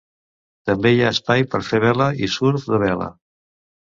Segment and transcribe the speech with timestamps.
[0.69, 3.13] També hi ha espai per fer vela i surf de vela.